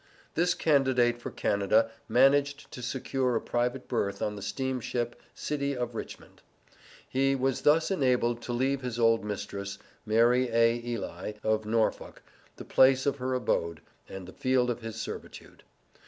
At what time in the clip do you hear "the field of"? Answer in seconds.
14.27-14.81